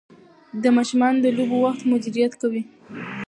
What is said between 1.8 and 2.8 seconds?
مدیریت کوي.